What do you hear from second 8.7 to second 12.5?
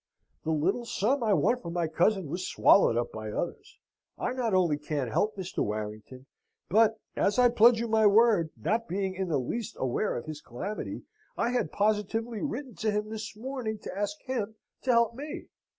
being in the least aware of his calamity, I had positively